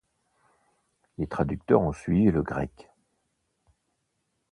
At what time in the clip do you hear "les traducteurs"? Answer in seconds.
1.19-1.83